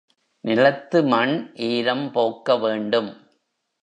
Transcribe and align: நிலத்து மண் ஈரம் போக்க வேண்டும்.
நிலத்து 0.43 0.99
மண் 1.03 1.33
ஈரம் 1.67 2.11
போக்க 2.11 2.57
வேண்டும். 2.57 3.11